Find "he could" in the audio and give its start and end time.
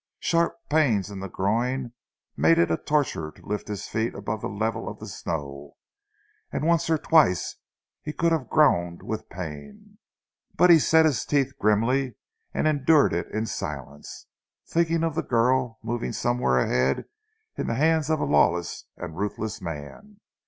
8.01-8.31